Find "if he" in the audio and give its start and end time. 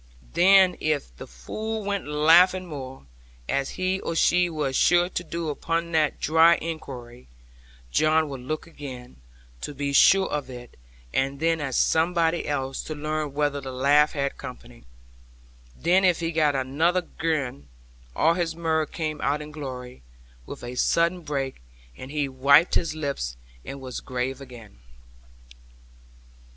16.03-16.31